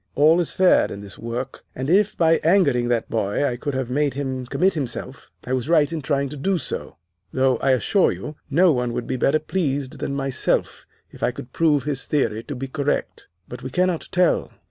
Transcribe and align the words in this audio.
All 0.15 0.39
is 0.39 0.49
fair 0.49 0.91
in 0.91 0.99
this 1.01 1.19
work, 1.19 1.63
and 1.75 1.87
if 1.87 2.17
by 2.17 2.37
angering 2.37 2.87
that 2.87 3.07
boy 3.07 3.47
I 3.47 3.55
could 3.55 3.75
have 3.75 3.87
made 3.91 4.15
him 4.15 4.47
commit 4.47 4.73
himself 4.73 5.29
I 5.45 5.53
was 5.53 5.69
right 5.69 5.93
in 5.93 6.01
trying 6.01 6.27
to 6.29 6.35
do 6.37 6.57
so; 6.57 6.95
though, 7.31 7.57
I 7.57 7.73
assure 7.73 8.11
you, 8.11 8.35
no 8.49 8.71
one 8.71 8.93
would 8.93 9.05
be 9.05 9.15
better 9.15 9.37
pleased 9.37 9.99
than 9.99 10.15
myself 10.15 10.87
if 11.11 11.21
I 11.21 11.29
could 11.29 11.53
prove 11.53 11.83
his 11.83 12.07
theory 12.07 12.41
to 12.45 12.55
be 12.55 12.67
correct. 12.67 13.27
But 13.47 13.61
we 13.61 13.69
cannot 13.69 14.09
tell. 14.11 14.49